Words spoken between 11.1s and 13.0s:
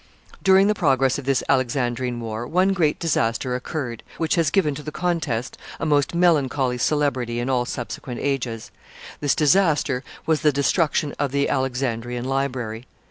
of the Alexandrian library.